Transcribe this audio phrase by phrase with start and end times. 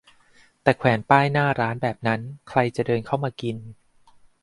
[0.63, 3.57] แต่แขวนป้ายหน้าร้านแบบนั้น ใครจะเดินเข้ามากิน